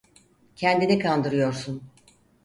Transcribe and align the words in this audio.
Kendini 0.55 0.99
kandırıyorsun. 0.99 1.83